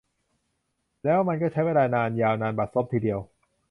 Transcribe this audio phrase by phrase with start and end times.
[1.03, 3.19] แล้วมันก็ใช้เวลานาน ยาวนานบัดซบทีเดียว